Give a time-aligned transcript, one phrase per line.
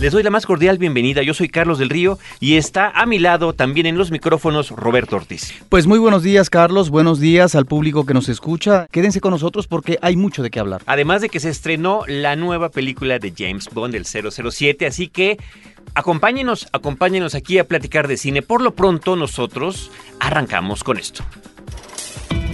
[0.00, 1.22] Les doy la más cordial bienvenida.
[1.22, 5.16] Yo soy Carlos del Río y está a mi lado también en los micrófonos Roberto
[5.16, 5.52] Ortiz.
[5.68, 6.88] Pues muy buenos días, Carlos.
[6.88, 8.86] Buenos días al público que nos escucha.
[8.90, 10.80] Quédense con nosotros porque hay mucho de qué hablar.
[10.86, 15.36] Además de que se estrenó la nueva película de James Bond, el 007, así que
[15.94, 18.40] acompáñenos, acompáñenos aquí a platicar de cine.
[18.40, 21.24] Por lo pronto nosotros arrancamos con esto.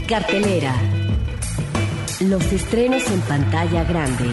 [0.08, 0.74] Cartelera.
[2.22, 4.24] Los estrenos en pantalla grande.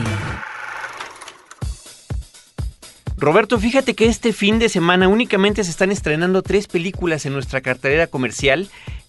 [3.23, 7.61] Roberto, fíjate que este fin de semana únicamente se están estrenando tres películas en nuestra
[7.61, 8.67] cartelera comercial,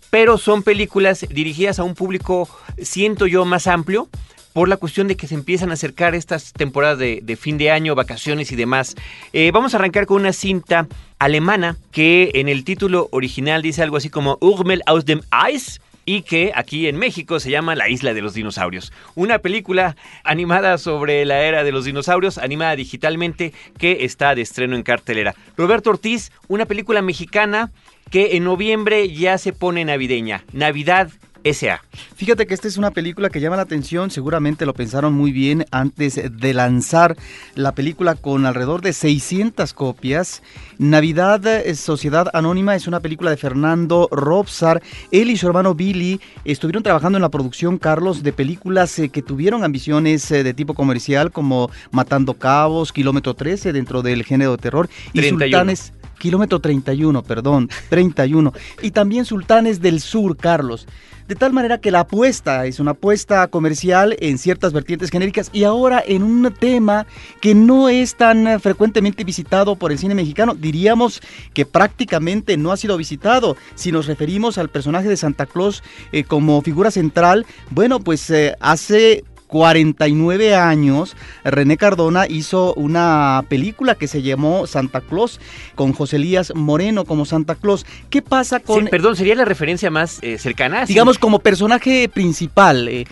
[0.08, 2.48] pero son películas dirigidas a un público,
[2.80, 4.08] siento yo, más amplio
[4.52, 7.96] por la cuestión de que se empiezan a acercar estas temporadas de, fin de año,
[7.96, 8.94] vacaciones y demás.
[9.32, 10.86] Eh, vamos a arrancar con una cinta
[11.18, 16.22] alemana que en el título original dice algo así como Urmel aus dem Eis y
[16.22, 18.92] que aquí en México se llama La Isla de los Dinosaurios.
[19.14, 24.76] Una película animada sobre la era de los dinosaurios, animada digitalmente, que está de estreno
[24.76, 25.34] en cartelera.
[25.56, 27.70] Roberto Ortiz, una película mexicana
[28.10, 30.44] que en noviembre ya se pone navideña.
[30.52, 31.10] Navidad
[31.44, 31.82] S.A.
[32.16, 35.66] Fíjate que esta es una película que llama la atención, seguramente lo pensaron muy bien
[35.70, 37.16] antes de lanzar
[37.54, 40.42] la película con alrededor de 600 copias.
[40.78, 44.82] Navidad, eh, Sociedad Anónima es una película de Fernando Robsar.
[45.10, 49.22] Él y su hermano Billy estuvieron trabajando en la producción, Carlos, de películas eh, que
[49.22, 54.58] tuvieron ambiciones eh, de tipo comercial como Matando Cabos, Kilómetro 13 dentro del género de
[54.58, 55.92] terror y Sultanes
[56.24, 58.54] kilómetro 31, perdón, 31.
[58.80, 60.86] Y también Sultanes del Sur, Carlos.
[61.26, 65.64] De tal manera que la apuesta es una apuesta comercial en ciertas vertientes genéricas y
[65.64, 67.06] ahora en un tema
[67.40, 71.22] que no es tan frecuentemente visitado por el cine mexicano, diríamos
[71.54, 73.56] que prácticamente no ha sido visitado.
[73.74, 75.82] Si nos referimos al personaje de Santa Claus
[76.12, 83.94] eh, como figura central, bueno, pues eh, hace 49 años, René Cardona hizo una película
[83.94, 85.38] que se llamó Santa Claus
[85.76, 87.86] con José Elías Moreno como Santa Claus.
[88.10, 88.88] ¿Qué pasa con...
[88.88, 90.86] perdón, sería la referencia más eh, cercana.
[90.86, 92.88] Digamos como personaje principal.
[92.88, 93.04] Eh,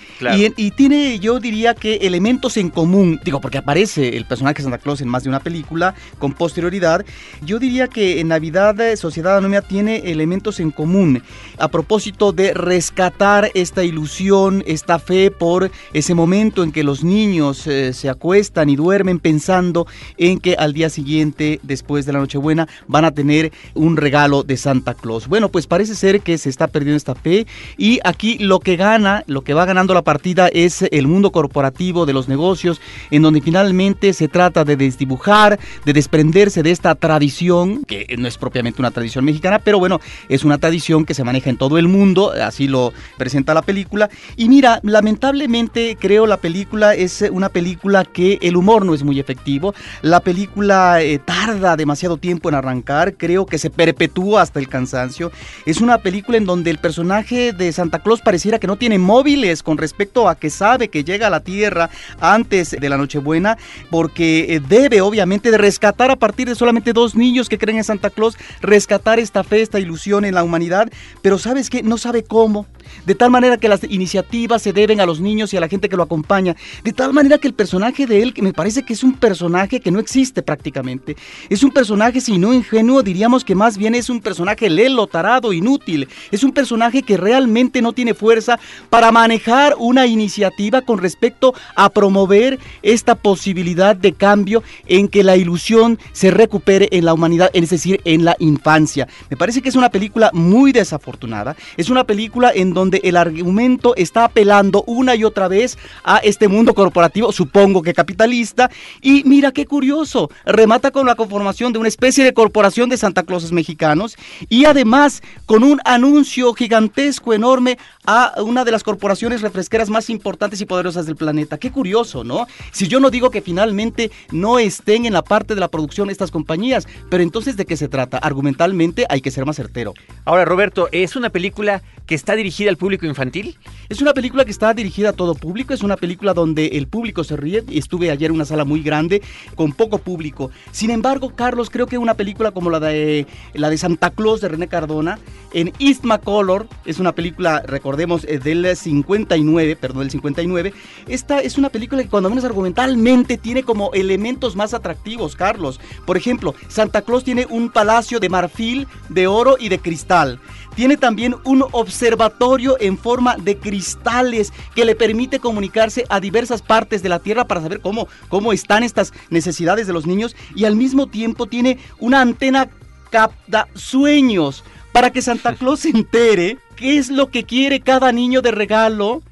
[0.57, 4.79] y, tiene, yo diría que elementos en común, digo, porque aparece el personaje de Santa
[4.79, 7.07] Claus en más de una película con posterioridad.
[7.43, 11.23] Yo diría que en Navidad eh, Sociedad Anónima tiene elementos en común
[11.57, 17.67] a propósito de rescatar esta ilusión, esta fe por ese momento en que los niños
[17.67, 22.69] eh, se acuestan y duermen pensando en que al día siguiente, después de la Nochebuena,
[22.89, 25.29] van a tener un regalo de Santa Claus.
[25.29, 29.25] Bueno, pues parece ser que se está perdiendo esta fe y aquí lo que gana,
[29.27, 33.43] lo que va ganando la partida es el mundo corporativo de los negocios, en donde
[33.43, 38.91] finalmente se trata de desdibujar, de desprenderse de esta tradición, que no es propiamente una
[38.91, 40.01] tradición mexicana, pero bueno,
[40.31, 44.09] es una tradición que se maneja en todo el mundo, así lo presenta la película.
[44.37, 49.03] Y mira, lamentablemente creo la película es eh, una película que el humor no es
[49.03, 49.75] muy efectivo.
[50.03, 55.33] La película eh, tarda demasiado tiempo en arrancar, creo que se perpetúa hasta el cansancio.
[55.67, 59.63] Es una película en donde el personaje de Santa Claus pareciera que no tiene móviles
[59.63, 61.91] con respecto a que sabe que llega a la Tierra
[62.21, 63.59] antes de la Nochebuena,
[63.91, 68.11] porque eh, debe obviamente rescatar a partir de solamente dos niños que creen en Santa
[68.11, 70.91] Claus, rescatar esta fe, esta ilusión en la humanidad,
[71.23, 72.67] pero sabes que no sabe cómo.
[73.07, 75.89] De tal manera que las iniciativas se deben a los niños y a la gente
[75.89, 76.57] que lo acompaña.
[76.85, 79.81] De tal manera que el personaje de él, que me parece que es un personaje
[79.81, 81.17] que no existe prácticamente,
[81.49, 85.53] es un personaje, si no ingenuo, diríamos que más bien es un personaje lelo, tarado,
[85.53, 86.09] inútil.
[86.31, 88.59] Es un personaje que realmente no tiene fuerza
[88.91, 95.37] para manejar una iniciativa con respecto a promover esta posibilidad de cambio en que la
[95.37, 99.09] ilusión se recupere en la humanidad, es decir, en la infancia.
[99.31, 101.57] Me parece que es una película muy desafortunada.
[101.77, 106.49] Es una película en donde el argumento está apelando una y otra vez a este
[106.49, 108.71] mundo corporativo, supongo que capitalista,
[109.01, 113.23] y mira qué curioso, remata con la conformación de una especie de corporación de Santa
[113.23, 114.17] Clauses mexicanos
[114.49, 120.61] y además con un anuncio gigantesco, enorme a una de las corporaciones refresqueras más importantes
[120.61, 121.59] y poderosas del planeta.
[121.59, 122.47] Qué curioso, ¿no?
[122.73, 126.31] Si yo no digo que finalmente no estén en la parte de la producción estas
[126.31, 128.19] compañías, pero entonces ¿de qué se trata?
[128.19, 129.95] Argumentalmente hay que ser más certero.
[130.25, 133.59] Ahora, Roberto, ¿es una película que está dirigida al público infantil?
[133.89, 137.25] Es una película que está dirigida a todo público, es una película donde el público
[137.25, 137.65] se ríe.
[137.71, 139.23] Estuve ayer en una sala muy grande
[139.55, 140.51] con poco público.
[140.71, 144.49] Sin embargo, Carlos, creo que una película como la de, la de Santa Claus de
[144.49, 145.19] René Cardona,
[145.53, 150.73] en East McColor, es una película, recordemos, eh, del 59, perdón, del 59.
[151.09, 155.81] Esta es una película que cuando menos argumentalmente tiene como elementos más atractivos, Carlos.
[156.07, 160.41] Por ejemplo, Santa Claus tiene un palacio de marfil, de oro y de cristal.
[160.75, 167.03] Tiene también un observatorio en forma de cristales que le permite comunicarse a diversas partes
[167.03, 170.77] de la Tierra para saber cómo, cómo están estas necesidades de los niños y al
[170.77, 172.71] mismo tiempo tiene una antena
[173.11, 174.65] capta sueños.
[174.93, 179.23] Para que Santa Claus se entere qué es lo que quiere cada niño de regalo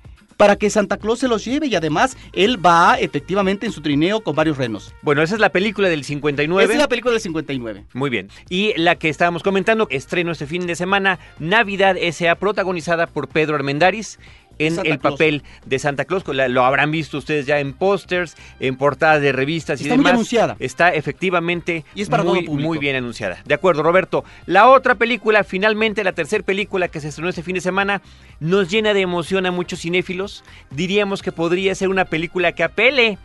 [0.40, 4.22] para que Santa Claus se los lleve y además él va efectivamente en su trineo
[4.22, 4.94] con varios renos.
[5.02, 6.64] Bueno, esa es la película del 59.
[6.64, 7.84] Esa es la película del 59.
[7.92, 8.30] Muy bien.
[8.48, 13.54] Y la que estábamos comentando, estreno este fin de semana, Navidad S.A., protagonizada por Pedro
[13.54, 14.18] Armendáriz
[14.66, 16.24] en el papel de Santa Claus.
[16.26, 19.98] Lo habrán visto ustedes ya en pósters, en portadas de revistas y demás.
[19.98, 20.56] Está muy anunciada.
[20.58, 23.38] Está efectivamente y es para muy, muy bien anunciada.
[23.44, 24.24] De acuerdo, Roberto.
[24.46, 28.02] La otra película, finalmente la tercera película que se estrenó este fin de semana,
[28.38, 30.44] nos llena de emoción a muchos cinéfilos.
[30.70, 33.18] Diríamos que podría ser una película que apele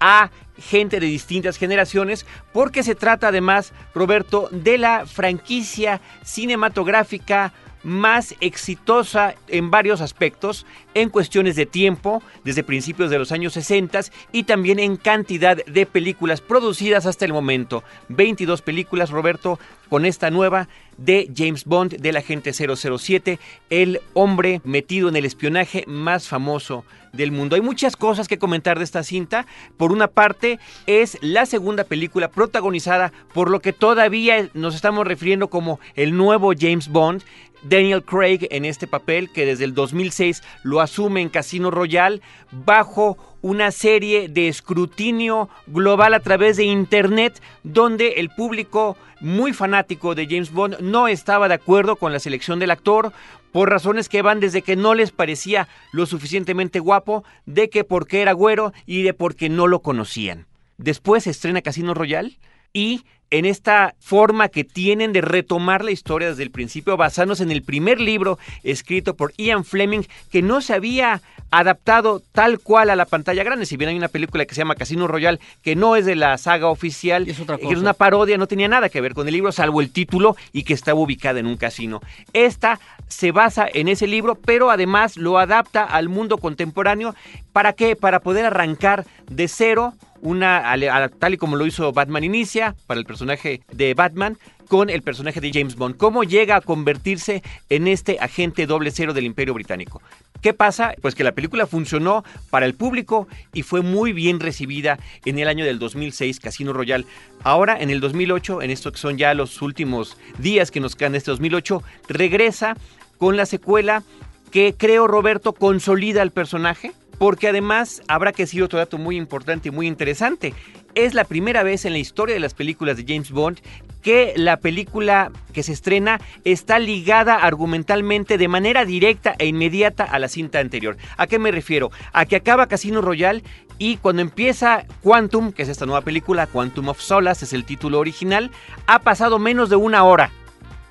[0.00, 8.34] a gente de distintas generaciones, porque se trata además, Roberto, de la franquicia cinematográfica más
[8.40, 13.92] exitosa en varios aspectos, en cuestiones de tiempo, desde principios de los años 60
[14.32, 17.82] y también en cantidad de películas producidas hasta el momento.
[18.08, 19.58] 22 películas, Roberto,
[19.88, 23.38] con esta nueva de James Bond, del agente 007,
[23.70, 27.56] el hombre metido en el espionaje más famoso del mundo.
[27.56, 29.46] Hay muchas cosas que comentar de esta cinta.
[29.76, 35.48] Por una parte, es la segunda película protagonizada por lo que todavía nos estamos refiriendo
[35.48, 37.22] como el nuevo James Bond.
[37.62, 42.20] Daniel Craig en este papel que desde el 2006 lo asume en Casino Royale
[42.50, 50.14] bajo una serie de escrutinio global a través de Internet donde el público muy fanático
[50.14, 53.12] de James Bond no estaba de acuerdo con la selección del actor
[53.52, 58.22] por razones que van desde que no les parecía lo suficientemente guapo, de que porque
[58.22, 60.46] era güero y de porque no lo conocían.
[60.78, 62.38] Después se estrena Casino Royale
[62.72, 67.50] y en esta forma que tienen de retomar la historia desde el principio, basándose en
[67.50, 72.96] el primer libro escrito por Ian Fleming, que no se había adaptado tal cual a
[72.96, 73.64] la pantalla grande.
[73.64, 76.36] Si bien hay una película que se llama Casino Royale, que no es de la
[76.36, 79.32] saga oficial, es otra que es una parodia, no tenía nada que ver con el
[79.32, 82.02] libro, salvo el título y que estaba ubicada en un casino.
[82.34, 87.14] Esta se basa en ese libro, pero además lo adapta al mundo contemporáneo.
[87.54, 87.96] ¿Para qué?
[87.96, 93.06] Para poder arrancar de cero una, tal y como lo hizo Batman Inicia para el
[93.06, 94.38] personaje de Batman,
[94.68, 95.98] con el personaje de James Bond.
[95.98, 100.00] ¿Cómo llega a convertirse en este agente doble cero del Imperio Británico?
[100.40, 100.94] ¿Qué pasa?
[101.02, 105.48] Pues que la película funcionó para el público y fue muy bien recibida en el
[105.48, 107.04] año del 2006, Casino Royale.
[107.42, 111.12] Ahora, en el 2008, en esto que son ya los últimos días que nos quedan
[111.12, 112.76] de este 2008, regresa
[113.18, 114.02] con la secuela
[114.50, 116.92] que creo, Roberto, consolida al personaje
[117.22, 120.54] porque además habrá que decir otro dato muy importante y muy interesante.
[120.96, 123.60] Es la primera vez en la historia de las películas de James Bond
[124.02, 130.18] que la película que se estrena está ligada argumentalmente de manera directa e inmediata a
[130.18, 130.96] la cinta anterior.
[131.16, 131.92] ¿A qué me refiero?
[132.12, 133.44] A que acaba Casino Royale
[133.78, 138.00] y cuando empieza Quantum, que es esta nueva película, Quantum of Solace es el título
[138.00, 138.50] original,
[138.88, 140.32] ha pasado menos de una hora.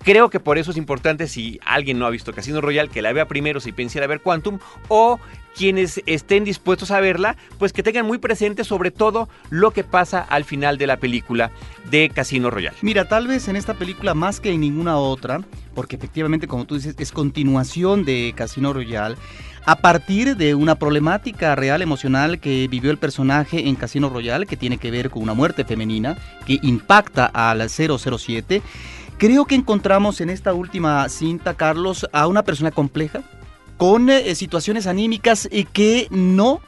[0.04, 3.14] Creo que por eso es importante si alguien no ha visto Casino Royale que la
[3.14, 4.58] vea primero si piensa ver Quantum
[4.88, 5.20] o
[5.56, 10.22] quienes estén dispuestos a verla, pues que tengan muy presente sobre todo lo que pasa
[10.22, 11.52] al final de la película
[11.90, 12.78] de Casino Royale.
[12.82, 15.42] Mira, tal vez en esta película más que en ninguna otra,
[15.76, 19.18] porque efectivamente como tú dices es continuación de Casino Royale,
[19.66, 24.58] a partir de una problemática real emocional que vivió el personaje en Casino Royale, que
[24.58, 26.18] tiene que ver con una muerte femenina,
[26.48, 28.64] que impacta al 007
[29.22, 33.22] Creo que encontramos en esta última cinta, Carlos, a una persona compleja,
[33.78, 36.60] con eh, situaciones anímicas y que no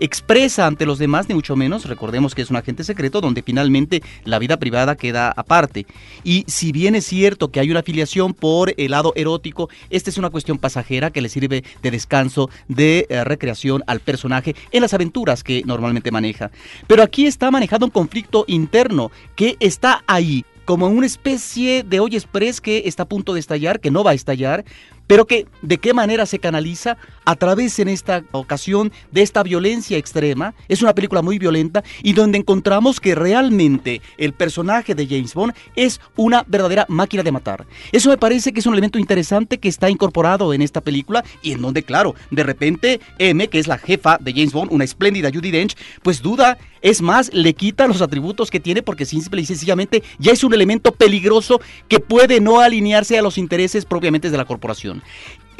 [0.00, 1.84] expresa ante los demás, ni mucho menos.
[1.84, 5.86] Recordemos que es un agente secreto donde finalmente la vida privada queda aparte.
[6.24, 10.18] Y si bien es cierto que hay una afiliación por el lado erótico, esta es
[10.18, 14.94] una cuestión pasajera que le sirve de descanso, de eh, recreación al personaje en las
[14.94, 16.50] aventuras que normalmente maneja.
[16.88, 22.16] Pero aquí está manejado un conflicto interno que está ahí como una especie de hoy
[22.16, 24.64] express que está a punto de estallar, que no va a estallar,
[25.10, 29.98] pero que de qué manera se canaliza a través en esta ocasión de esta violencia
[29.98, 30.54] extrema.
[30.68, 35.52] Es una película muy violenta y donde encontramos que realmente el personaje de James Bond
[35.74, 37.66] es una verdadera máquina de matar.
[37.90, 41.50] Eso me parece que es un elemento interesante que está incorporado en esta película y
[41.50, 45.32] en donde, claro, de repente M, que es la jefa de James Bond, una espléndida
[45.34, 49.46] Judy Dench, pues duda, es más, le quita los atributos que tiene porque simple y
[49.46, 54.36] sencillamente ya es un elemento peligroso que puede no alinearse a los intereses propiamente de
[54.36, 54.99] la corporación.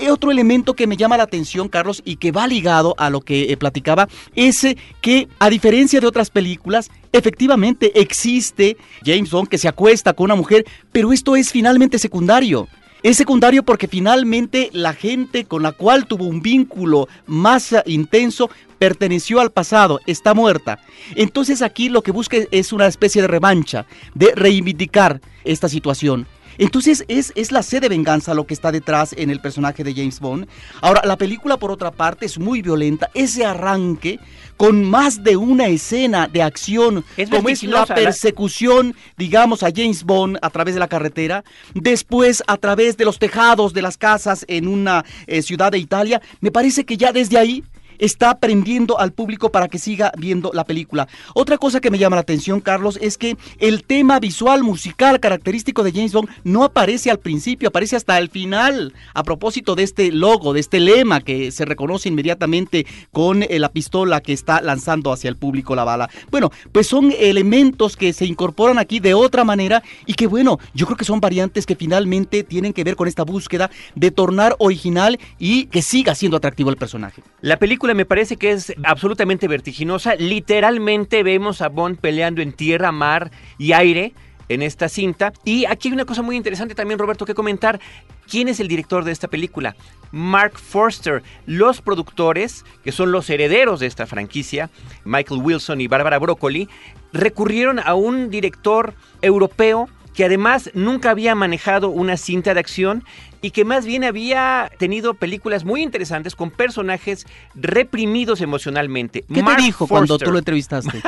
[0.08, 3.52] Otro elemento que me llama la atención, Carlos, y que va ligado a lo que
[3.52, 9.58] eh, platicaba, es eh, que a diferencia de otras películas, efectivamente existe James Bond que
[9.58, 12.66] se acuesta con una mujer, pero esto es finalmente secundario.
[13.02, 18.50] Es secundario porque finalmente la gente con la cual tuvo un vínculo más eh, intenso
[18.78, 20.78] perteneció al pasado, está muerta.
[21.14, 26.26] Entonces aquí lo que busca es una especie de revancha, de reivindicar esta situación.
[26.60, 29.94] Entonces es, es la sed de venganza lo que está detrás en el personaje de
[29.94, 30.46] James Bond.
[30.82, 33.10] Ahora, la película por otra parte es muy violenta.
[33.14, 34.20] Ese arranque
[34.58, 40.36] con más de una escena de acción, como es la persecución, digamos, a James Bond
[40.42, 44.68] a través de la carretera, después a través de los tejados de las casas en
[44.68, 47.64] una eh, ciudad de Italia, me parece que ya desde ahí
[48.00, 51.06] está prendiendo al público para que siga viendo la película.
[51.34, 55.82] Otra cosa que me llama la atención, Carlos, es que el tema visual musical característico
[55.82, 60.10] de James Bond no aparece al principio, aparece hasta el final, a propósito de este
[60.10, 65.12] logo, de este lema que se reconoce inmediatamente con eh, la pistola que está lanzando
[65.12, 66.10] hacia el público la bala.
[66.30, 70.86] Bueno, pues son elementos que se incorporan aquí de otra manera y que bueno, yo
[70.86, 75.18] creo que son variantes que finalmente tienen que ver con esta búsqueda de tornar original
[75.38, 77.22] y que siga siendo atractivo el personaje.
[77.40, 80.14] La película me parece que es absolutamente vertiginosa.
[80.14, 84.14] Literalmente vemos a Bond peleando en tierra, mar y aire
[84.48, 85.32] en esta cinta.
[85.44, 87.80] Y aquí hay una cosa muy interesante también, Roberto, que comentar.
[88.28, 89.76] ¿Quién es el director de esta película?
[90.12, 91.22] Mark Forster.
[91.46, 94.70] Los productores, que son los herederos de esta franquicia,
[95.04, 96.68] Michael Wilson y Barbara Broccoli,
[97.12, 103.04] recurrieron a un director europeo que además nunca había manejado una cinta de acción
[103.42, 109.24] y que más bien había tenido películas muy interesantes con personajes reprimidos emocionalmente.
[109.32, 111.00] ¿Qué te dijo cuando tú lo entrevistaste?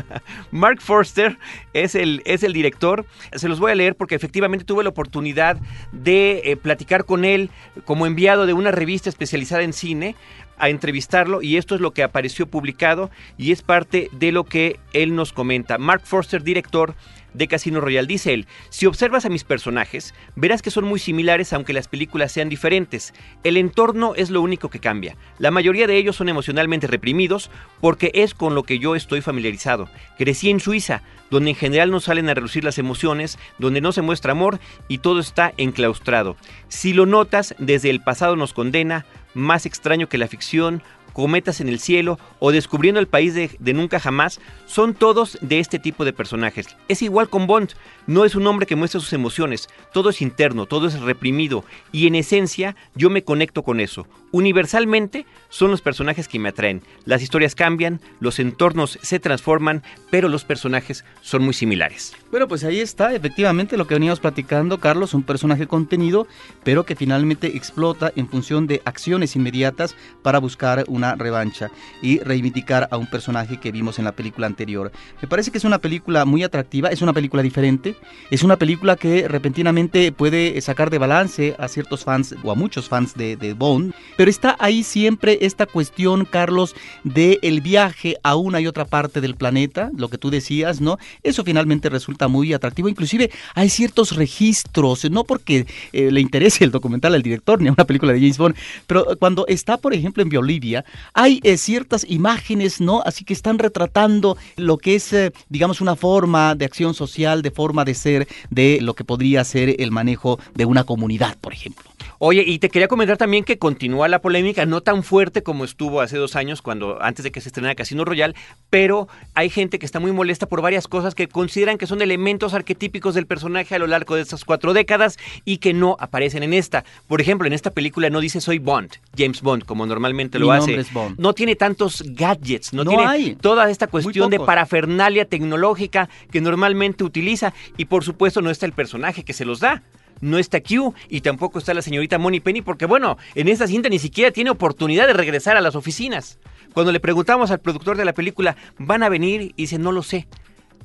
[0.50, 1.38] Mark Forster
[1.72, 3.06] es el, es el director.
[3.34, 5.58] Se los voy a leer porque efectivamente tuve la oportunidad
[5.92, 7.50] de eh, platicar con él
[7.84, 10.14] como enviado de una revista especializada en cine
[10.58, 14.78] a entrevistarlo y esto es lo que apareció publicado y es parte de lo que
[14.92, 15.78] él nos comenta.
[15.78, 16.94] Mark Forster, director
[17.34, 18.06] de Casino Royale.
[18.06, 22.32] Dice él, si observas a mis personajes, verás que son muy similares aunque las películas
[22.32, 23.14] sean diferentes.
[23.44, 25.16] El entorno es lo único que cambia.
[25.38, 29.88] La mayoría de ellos son emocionalmente reprimidos porque es con lo que yo estoy familiarizado.
[30.18, 34.02] Crecí en Suiza, donde en general no salen a reducir las emociones, donde no se
[34.02, 36.36] muestra amor y todo está enclaustrado.
[36.68, 41.68] Si lo notas, desde el pasado nos condena, más extraño que la ficción, Cometas en
[41.68, 46.12] el cielo o Descubriendo el país de, nunca jamás, son todos de este tipo de
[46.12, 46.68] personajes.
[46.88, 47.70] Es igual con Bond,
[48.06, 52.06] no es un hombre que muestra sus emociones, todo es interno, todo es reprimido y
[52.06, 54.06] en esencia yo me conecto con eso.
[54.32, 56.82] Universalmente son los personajes que me atraen.
[57.04, 62.14] Las historias cambian, los entornos se transforman, pero los personajes son muy similares.
[62.30, 66.28] Bueno, pues ahí está efectivamente lo que veníamos platicando, Carlos, un personaje contenido,
[66.62, 71.70] pero que finalmente explota en función de acciones inmediatas para buscar una revancha
[72.02, 74.92] y reivindicar a un personaje que vimos en la película anterior.
[75.22, 77.96] Me parece que es una película muy atractiva, es una película diferente,
[78.30, 82.88] es una película que repentinamente puede sacar de balance a ciertos fans o a muchos
[82.88, 88.36] fans de, de Bond, pero está ahí siempre esta cuestión, Carlos, de el viaje a
[88.36, 90.98] una y otra parte del planeta, lo que tú decías, ¿no?
[91.22, 92.90] Eso finalmente resulta muy atractivo.
[92.90, 97.72] Inclusive hay ciertos registros, no porque eh, le interese el documental al director ni a
[97.72, 98.54] una película de James Bond,
[98.86, 100.84] pero cuando está, por ejemplo, en Bolivia,
[101.14, 103.02] hay eh, ciertas imágenes, ¿no?
[103.04, 107.50] Así que están retratando lo que es, eh, digamos, una forma de acción social, de
[107.50, 111.89] forma de ser, de lo que podría ser el manejo de una comunidad, por ejemplo.
[112.18, 116.00] Oye, y te quería comentar también que continúa la polémica, no tan fuerte como estuvo
[116.00, 118.34] hace dos años, cuando antes de que se estrenara Casino Royal,
[118.68, 122.54] pero hay gente que está muy molesta por varias cosas que consideran que son elementos
[122.54, 126.52] arquetípicos del personaje a lo largo de estas cuatro décadas y que no aparecen en
[126.52, 126.84] esta.
[127.06, 130.84] Por ejemplo, en esta película no dice soy Bond, James Bond, como normalmente lo hace.
[131.18, 137.52] No tiene tantos gadgets, no, tiene toda esta cuestión de parafernalia tecnológica que normalmente utiliza
[137.76, 139.82] y por supuesto no está el personaje que se los da
[140.20, 143.88] no está Q y tampoco está la señorita Moni Penny porque bueno, en esta cinta
[143.88, 146.38] ni siquiera tiene oportunidad de regresar a las oficinas.
[146.72, 149.52] Cuando le preguntamos al productor de la película, ¿van a venir?
[149.56, 150.28] Y dice, no lo sé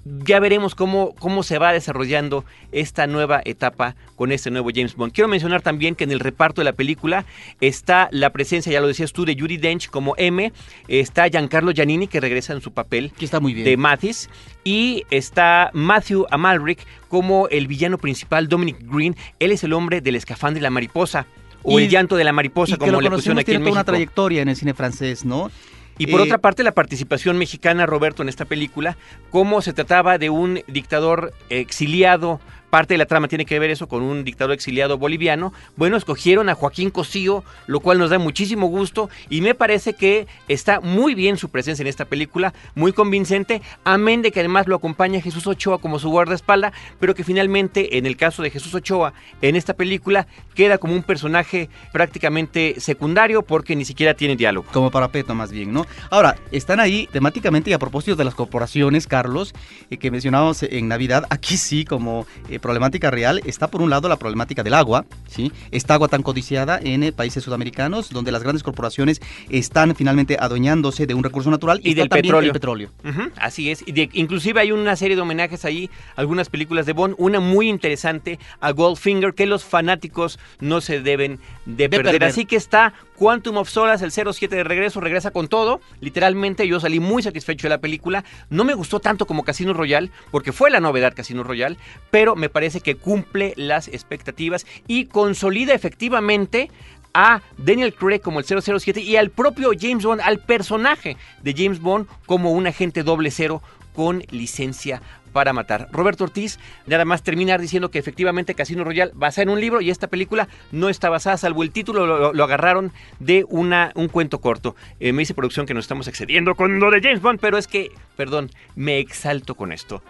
[0.05, 5.11] ya veremos cómo, cómo se va desarrollando esta nueva etapa con este nuevo James Bond.
[5.11, 7.25] Quiero mencionar también que en el reparto de la película
[7.59, 10.53] está la presencia, ya lo decías tú, de Yuri Dench como M,
[10.87, 13.65] está Giancarlo Giannini que regresa en su papel que está muy bien.
[13.65, 14.29] de Mathis
[14.63, 19.15] y está Matthew Amalric como el villano principal, Dominic Green.
[19.39, 21.25] Él es el hombre del escafandro y la mariposa
[21.63, 24.49] o el llanto de la mariposa, como lo le pusieron aquí tiene una trayectoria en
[24.49, 25.49] el cine francés, ¿no?
[25.97, 28.97] Y por eh, otra parte, la participación mexicana, Roberto, en esta película,
[29.29, 32.39] cómo se trataba de un dictador exiliado
[32.75, 35.53] parte de la trama tiene que ver eso con un dictador exiliado boliviano.
[35.77, 40.27] Bueno, escogieron a Joaquín Cosío, lo cual nos da muchísimo gusto y me parece que
[40.49, 44.75] está muy bien su presencia en esta película, muy convincente, amén de que además lo
[44.75, 49.13] acompaña Jesús Ochoa como su guardaespalda, pero que finalmente en el caso de Jesús Ochoa
[49.41, 54.67] en esta película queda como un personaje prácticamente secundario porque ni siquiera tiene diálogo.
[54.73, 55.87] Como parapeto más bien, ¿no?
[56.09, 59.55] Ahora, están ahí temáticamente y a propósito de las corporaciones, Carlos,
[59.89, 62.27] eh, que mencionábamos en Navidad, aquí sí como...
[62.49, 65.51] Eh, problemática real está por un lado la problemática del agua, ¿sí?
[65.69, 71.05] Esta agua tan codiciada en eh, países sudamericanos donde las grandes corporaciones están finalmente adueñándose
[71.05, 72.49] de un recurso natural y, del petróleo.
[72.49, 72.89] El petróleo.
[73.37, 73.83] Así es.
[73.85, 78.39] Y inclusive hay una serie de homenajes ahí, algunas películas de Bond, una muy interesante
[78.59, 82.23] a Goldfinger que los fanáticos no se deben de, de perder.
[82.23, 85.81] Así que está Quantum of Solas el 07 de regreso, regresa con todo.
[86.01, 88.25] Literalmente yo salí muy satisfecho de la película.
[88.49, 91.77] No me gustó tanto como Casino Royale, porque fue la novedad Casino Royal
[92.11, 96.71] pero me parece que cumple las expectativas y consolida efectivamente
[97.13, 101.81] a Daniel Craig como el 007 y al propio James Bond, al personaje de James
[101.81, 103.61] Bond como un agente doble cero
[103.93, 105.01] con licencia
[105.33, 105.89] para matar.
[105.91, 106.57] Roberto Ortiz,
[106.87, 110.47] nada más terminar diciendo que efectivamente Casino Royale basada en un libro y esta película
[110.71, 114.77] no está basada, salvo el título, lo, agarraron de una, un cuento corto.
[115.01, 117.67] Eh, me dice producción que nos estamos excediendo con lo de James Bond, pero es
[117.67, 120.01] que, perdón, me exalto con esto.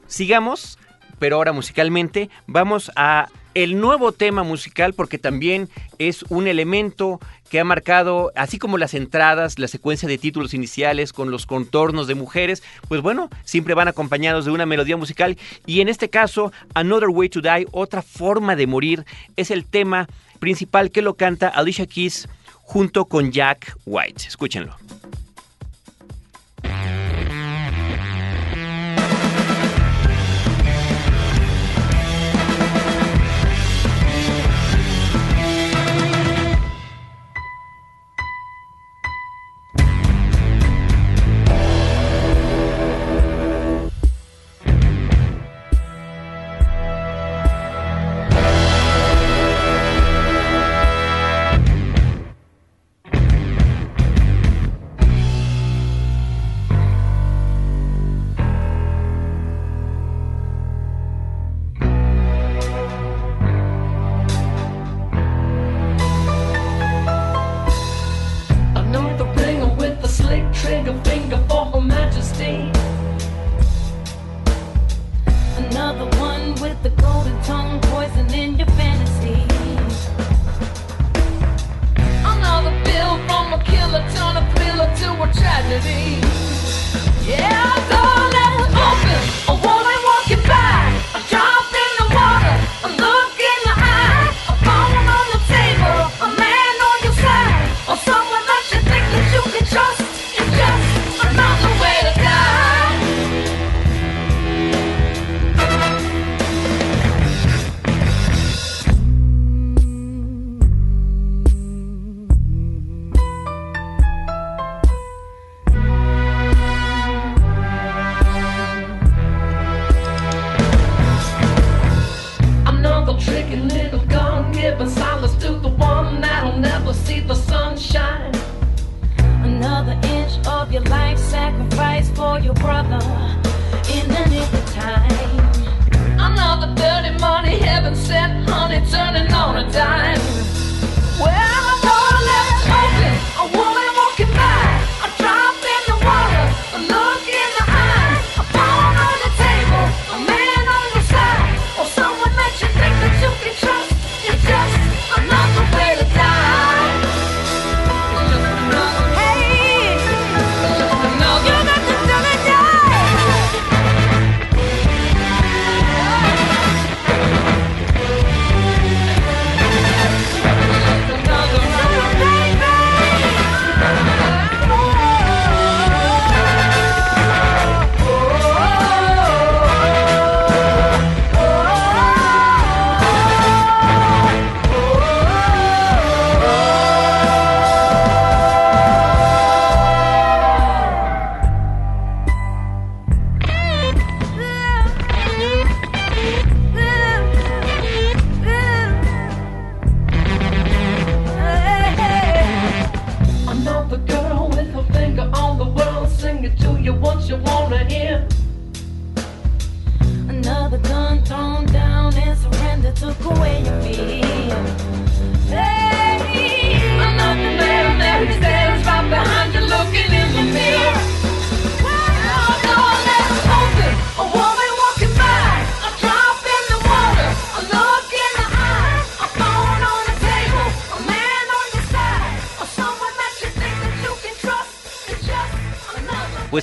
[0.08, 0.80] Sigamos,
[1.20, 5.68] pero ahora musicalmente vamos a el nuevo tema musical porque también
[6.00, 7.20] es un elemento
[7.50, 12.08] que ha marcado, así como las entradas, la secuencia de títulos iniciales con los contornos
[12.08, 16.54] de mujeres, pues bueno, siempre van acompañados de una melodía musical y en este caso,
[16.76, 19.04] Another Way to Die, otra forma de morir,
[19.36, 20.08] es el tema
[20.40, 22.30] principal que lo canta Alicia Keys
[22.62, 24.24] junto con Jack White.
[24.26, 24.74] Escúchenlo.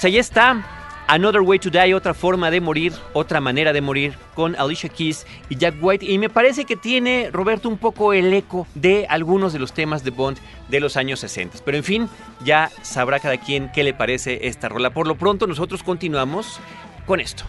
[0.00, 0.64] Pues ahí está.
[1.08, 5.26] Another Way to Die, otra forma de morir, otra manera de morir, con Alicia Keys
[5.50, 6.06] y Jack White.
[6.10, 10.02] Y me parece que tiene, Roberto, un poco el eco de algunos de los temas
[10.02, 10.38] de Bond
[10.70, 11.58] de los años 60.
[11.66, 12.08] Pero en fin,
[12.42, 14.88] ya sabrá cada quien qué le parece esta rola.
[14.88, 16.60] Por lo pronto, nosotros continuamos
[17.04, 17.44] con esto.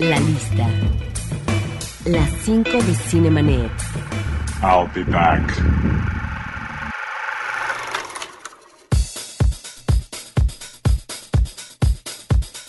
[0.00, 0.68] La lista.
[2.06, 3.70] Las 5 de Cinemanet.
[4.64, 6.17] I'll be back.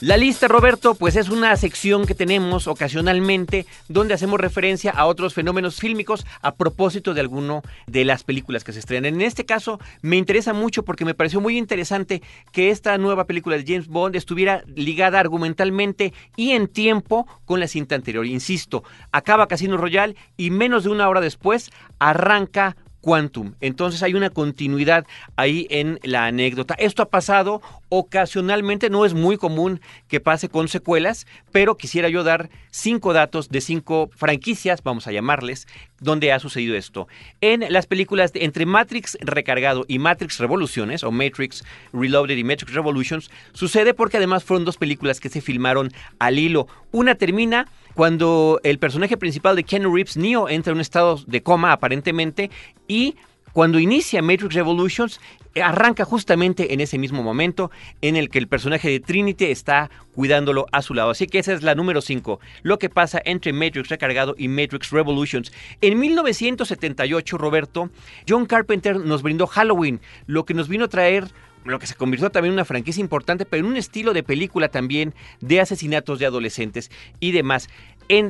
[0.01, 5.33] La lista, Roberto, pues es una sección que tenemos ocasionalmente donde hacemos referencia a otros
[5.33, 9.15] fenómenos fílmicos a propósito de alguno de las películas que se estrenan.
[9.15, 12.21] En este caso me interesa mucho porque me pareció muy interesante
[12.53, 17.67] que esta nueva película de James Bond estuviera ligada argumentalmente y en tiempo con la
[17.67, 18.25] cinta anterior.
[18.25, 23.53] Insisto, acaba Casino Royale y menos de una hora después arranca Quantum.
[23.61, 26.75] Entonces hay una continuidad ahí en la anécdota.
[26.75, 32.23] Esto ha pasado ocasionalmente, no es muy común que pase con secuelas, pero quisiera yo
[32.23, 35.67] dar cinco datos de cinco franquicias, vamos a llamarles,
[35.99, 37.07] donde ha sucedido esto.
[37.41, 42.73] En las películas de, entre Matrix Recargado y Matrix Revoluciones, o Matrix Reloaded y Matrix
[42.73, 46.67] Revolutions, sucede porque además fueron dos películas que se filmaron al hilo.
[46.91, 47.67] Una termina
[47.99, 52.49] cuando el personaje principal de Keanu Reeves, Neo, entra en un estado de coma aparentemente
[52.87, 53.15] y
[53.51, 55.19] cuando inicia Matrix Revolutions,
[55.61, 60.67] arranca justamente en ese mismo momento en el que el personaje de Trinity está cuidándolo
[60.71, 61.09] a su lado.
[61.09, 64.91] Así que esa es la número 5, lo que pasa entre Matrix Recargado y Matrix
[64.91, 65.51] Revolutions.
[65.81, 67.89] En 1978, Roberto,
[68.29, 71.27] John Carpenter nos brindó Halloween, lo que nos vino a traer
[71.65, 74.69] lo que se convirtió también en una franquicia importante, pero en un estilo de película
[74.69, 77.69] también de asesinatos de adolescentes y demás.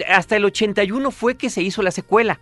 [0.10, 2.40] Hasta el 81 fue que se hizo la secuela.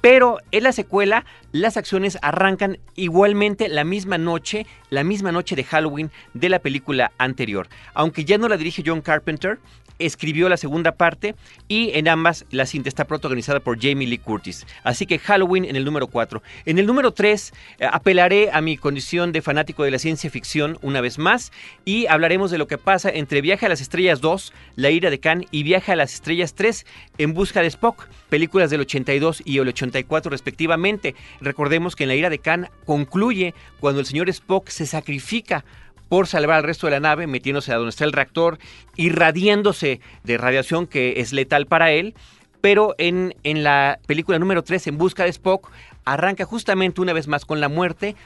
[0.00, 5.64] Pero en la secuela, las acciones arrancan igualmente la misma noche, la misma noche de
[5.64, 7.68] Halloween de la película anterior.
[7.92, 9.58] Aunque ya no la dirige John Carpenter,
[10.00, 11.34] escribió la segunda parte
[11.68, 14.66] y en ambas la cinta está protagonizada por Jamie Lee Curtis.
[14.82, 16.42] Así que Halloween en el número 4.
[16.64, 20.78] En el número 3 eh, apelaré a mi condición de fanático de la ciencia ficción
[20.82, 21.52] una vez más
[21.84, 25.20] y hablaremos de lo que pasa entre Viaje a las Estrellas 2, La ira de
[25.20, 26.86] Khan y Viaje a las Estrellas 3,
[27.18, 31.14] En busca de Spock, películas del 82 y el 84 respectivamente.
[31.40, 35.64] Recordemos que en La ira de Khan concluye cuando el señor Spock se sacrifica
[36.10, 38.58] por salvar al resto de la nave, metiéndose a donde está el reactor,
[38.96, 42.14] irradiándose de radiación que es letal para él.
[42.60, 45.70] Pero en, en la película número 3, En Busca de Spock,
[46.04, 48.16] arranca justamente una vez más con la muerte,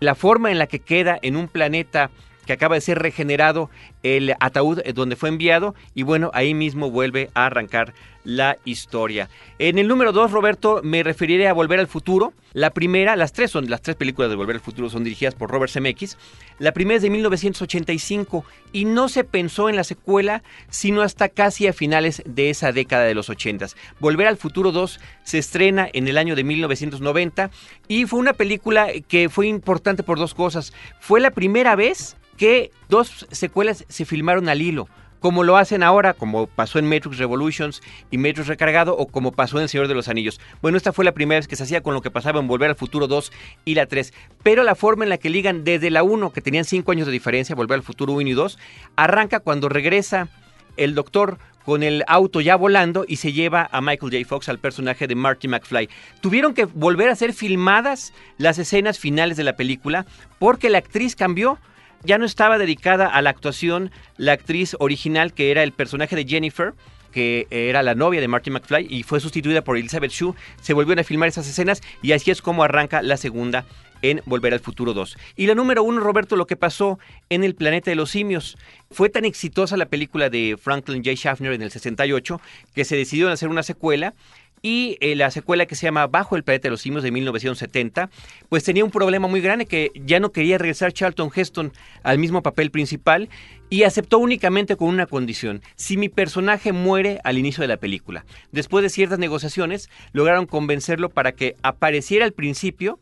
[0.00, 2.10] la forma en la que queda en un planeta
[2.44, 3.70] que acaba de ser regenerado
[4.02, 9.28] el ataúd donde fue enviado y bueno, ahí mismo vuelve a arrancar la historia.
[9.58, 12.32] En el número 2, Roberto, me referiré a Volver al Futuro.
[12.52, 15.50] La primera, las tres son, las tres películas de Volver al Futuro son dirigidas por
[15.50, 16.18] Robert Zemeckis.
[16.58, 21.66] La primera es de 1985 y no se pensó en la secuela sino hasta casi
[21.66, 23.66] a finales de esa década de los 80.
[24.00, 27.50] Volver al Futuro 2 se estrena en el año de 1990
[27.88, 30.72] y fue una película que fue importante por dos cosas.
[31.00, 34.88] Fue la primera vez que dos secuelas se filmaron al hilo
[35.22, 37.80] como lo hacen ahora, como pasó en Matrix Revolutions
[38.10, 40.40] y Matrix Recargado, o como pasó en El Señor de los Anillos.
[40.60, 42.70] Bueno, esta fue la primera vez que se hacía con lo que pasaba en Volver
[42.70, 43.32] al Futuro 2
[43.64, 44.12] y la 3.
[44.42, 47.12] Pero la forma en la que ligan desde la 1, que tenían 5 años de
[47.12, 48.58] diferencia, Volver al Futuro 1 y 2,
[48.96, 50.28] arranca cuando regresa
[50.76, 54.28] el doctor con el auto ya volando y se lleva a Michael J.
[54.28, 55.88] Fox, al personaje de Marty McFly.
[56.20, 60.04] Tuvieron que volver a ser filmadas las escenas finales de la película
[60.40, 61.58] porque la actriz cambió
[62.04, 66.24] ya no estaba dedicada a la actuación la actriz original que era el personaje de
[66.24, 66.74] Jennifer
[67.12, 70.34] que era la novia de Marty McFly y fue sustituida por Elizabeth Shue.
[70.60, 73.66] Se volvieron a filmar esas escenas y así es como arranca la segunda
[74.00, 75.16] en Volver al Futuro 2.
[75.36, 76.98] Y la número uno, Roberto, lo que pasó
[77.30, 78.58] en el planeta de los simios.
[78.90, 81.16] Fue tan exitosa la película de Franklin J.
[81.16, 82.40] Schaffner en el 68
[82.74, 84.14] que se decidió hacer una secuela
[84.62, 88.08] y eh, la secuela que se llama Bajo el planeta de los simios de 1970,
[88.48, 91.72] pues tenía un problema muy grande que ya no quería regresar Charlton Heston
[92.04, 93.28] al mismo papel principal
[93.68, 98.24] y aceptó únicamente con una condición, si mi personaje muere al inicio de la película.
[98.52, 103.00] Después de ciertas negociaciones, lograron convencerlo para que apareciera al principio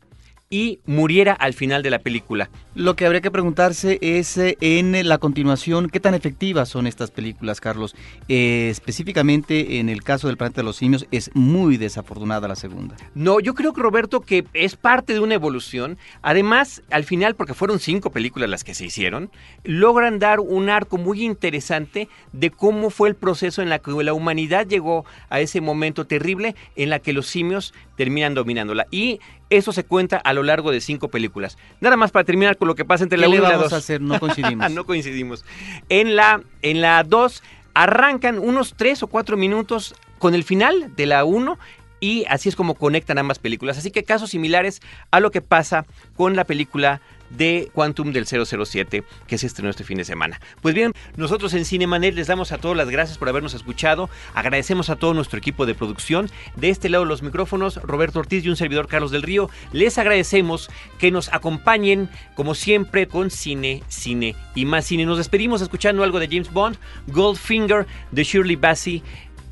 [0.52, 2.50] y muriera al final de la película.
[2.74, 7.12] Lo que habría que preguntarse es eh, en la continuación, ¿qué tan efectivas son estas
[7.12, 7.94] películas, Carlos?
[8.28, 12.96] Eh, específicamente en el caso del planeta de los simios, es muy desafortunada la segunda.
[13.14, 15.98] No, yo creo que Roberto que es parte de una evolución.
[16.20, 19.30] Además, al final, porque fueron cinco películas las que se hicieron,
[19.62, 24.14] logran dar un arco muy interesante de cómo fue el proceso en la que la
[24.14, 28.86] humanidad llegó a ese momento terrible en la que los simios terminan dominándola.
[28.90, 31.58] Y eso se cuenta a lo largo de cinco películas.
[31.82, 33.72] Nada más para terminar con lo que pasa entre la 1 y la 2.
[33.74, 34.00] a hacer?
[34.00, 34.70] No coincidimos.
[34.72, 35.44] no coincidimos.
[35.90, 37.42] En la en la 2
[37.74, 41.58] arrancan unos 3 o 4 minutos con el final de la 1
[42.00, 43.76] y así es como conectan ambas películas.
[43.76, 45.84] Así que casos similares a lo que pasa
[46.16, 50.40] con la película de Quantum del 007 que se estrenó este fin de semana.
[50.60, 54.10] Pues bien, nosotros en Cinemanet les damos a todos las gracias por habernos escuchado.
[54.34, 56.30] Agradecemos a todo nuestro equipo de producción.
[56.56, 59.50] De este lado los micrófonos, Roberto Ortiz y un servidor Carlos del Río.
[59.72, 65.06] Les agradecemos que nos acompañen como siempre con cine, cine y más cine.
[65.06, 66.76] Nos despedimos escuchando algo de James Bond,
[67.08, 69.02] Goldfinger de Shirley Bassey.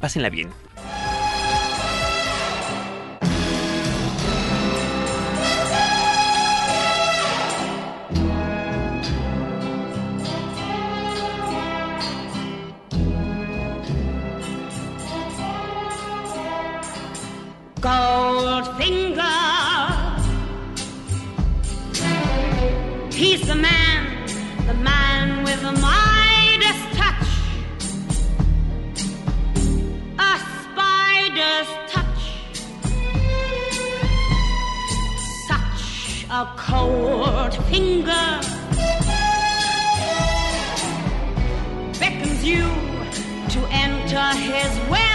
[0.01, 0.67] Pásenla bien.
[18.38, 19.37] Goldfinger.
[23.12, 24.29] He's the man,
[24.68, 27.29] the man with the Midas touch.
[30.20, 32.22] A spider's touch.
[35.48, 38.27] Such a cold finger.
[41.98, 42.68] Beckons you
[43.55, 45.08] to enter his web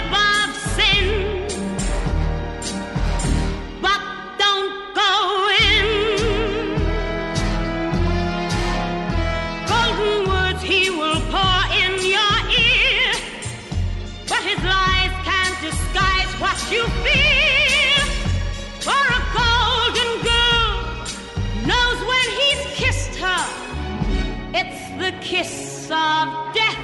[25.04, 26.78] the kiss of death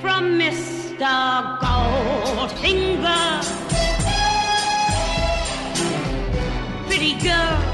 [0.00, 1.58] from Mr.
[1.60, 3.34] Goldfinger.
[6.86, 7.73] pretty girl,